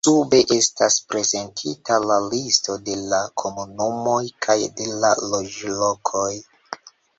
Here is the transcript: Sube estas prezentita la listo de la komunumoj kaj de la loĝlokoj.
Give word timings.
Sube 0.05 0.37
estas 0.53 0.95
prezentita 1.11 1.97
la 2.11 2.17
listo 2.29 2.79
de 2.89 2.97
la 3.13 3.21
komunumoj 3.43 4.25
kaj 4.49 4.57
de 4.81 4.89
la 5.07 5.15
loĝlokoj. 5.35 6.29